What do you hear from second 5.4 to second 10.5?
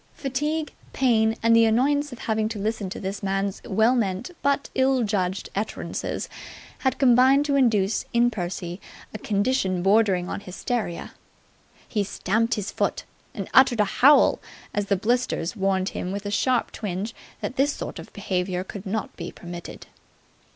utterances had combined to induce in Percy a condition bordering on